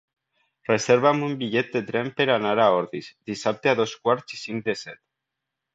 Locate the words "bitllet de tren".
1.41-2.11